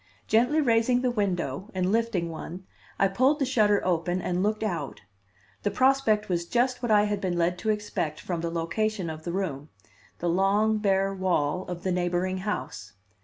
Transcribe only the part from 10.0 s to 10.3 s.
the